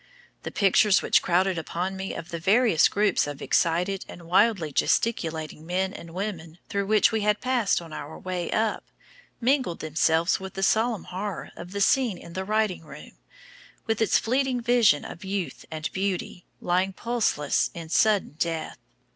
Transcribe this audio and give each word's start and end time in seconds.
The 0.41 0.49
pictures 0.49 1.03
which 1.03 1.21
crowded 1.21 1.59
upon 1.59 1.95
me 1.95 2.15
of 2.15 2.29
the 2.29 2.39
various 2.39 2.87
groups 2.87 3.27
of 3.27 3.39
excited 3.39 4.03
and 4.09 4.23
wildly 4.23 4.71
gesticulating 4.73 5.63
men 5.63 5.93
and 5.93 6.09
women 6.15 6.57
through 6.69 6.87
which 6.87 7.11
we 7.11 7.21
had 7.21 7.39
passed 7.39 7.79
on 7.83 7.93
our 7.93 8.17
way 8.17 8.49
up, 8.49 8.83
mingled 9.39 9.79
themselves 9.79 10.39
with 10.39 10.55
the 10.55 10.63
solemn 10.63 11.03
horror 11.03 11.51
of 11.55 11.71
the 11.71 11.81
scene 11.81 12.17
in 12.17 12.33
the 12.33 12.43
writing 12.45 12.83
room, 12.83 13.11
with 13.85 14.01
its 14.01 14.17
fleeting 14.17 14.59
vision 14.59 15.05
of 15.05 15.23
youth 15.23 15.65
and 15.69 15.91
beauty 15.91 16.47
lying 16.59 16.93
pulseless 16.93 17.69
in 17.75 17.87
sudden 17.87 18.31
death. 18.39 18.79